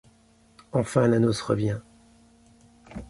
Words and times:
Enfin, 0.71 1.07
la 1.07 1.19
noce 1.19 1.41
revient. 1.43 1.77